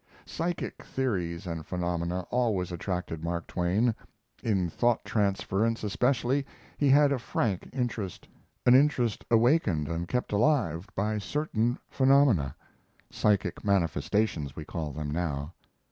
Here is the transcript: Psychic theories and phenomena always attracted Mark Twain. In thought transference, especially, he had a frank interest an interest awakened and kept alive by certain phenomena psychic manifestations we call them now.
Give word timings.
Psychic 0.25 0.83
theories 0.83 1.45
and 1.45 1.63
phenomena 1.63 2.21
always 2.31 2.71
attracted 2.71 3.23
Mark 3.23 3.45
Twain. 3.45 3.93
In 4.41 4.67
thought 4.67 5.05
transference, 5.05 5.83
especially, 5.83 6.43
he 6.75 6.89
had 6.89 7.11
a 7.11 7.19
frank 7.19 7.69
interest 7.71 8.27
an 8.65 8.73
interest 8.73 9.23
awakened 9.29 9.87
and 9.87 10.07
kept 10.07 10.31
alive 10.31 10.89
by 10.95 11.19
certain 11.19 11.77
phenomena 11.87 12.55
psychic 13.11 13.63
manifestations 13.63 14.55
we 14.55 14.65
call 14.65 14.91
them 14.91 15.11
now. 15.11 15.53